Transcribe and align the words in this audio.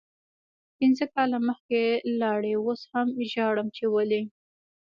پنځه 0.77 1.05
کاله 1.13 1.37
مخکې 1.49 1.81
لاړی 2.21 2.53
اوس 2.59 2.81
هم 2.93 3.07
ژاړم 3.31 3.67
چی 3.75 3.85
ولې 3.93 4.21